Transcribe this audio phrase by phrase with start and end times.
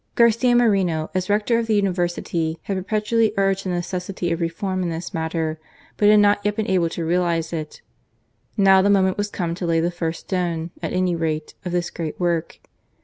[0.15, 4.89] Garcia Moreno, as Rector of the University, had perpetually urged the necessity of reform in
[4.89, 5.59] this matter;
[5.97, 7.83] but had not yet been able to realize it.
[8.57, 11.91] Now the moment was come to lay the first stone, at any rate, of this
[11.91, 12.61] great work.